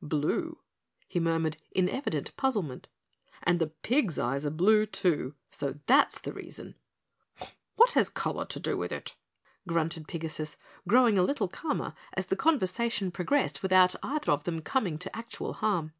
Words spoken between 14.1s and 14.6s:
of them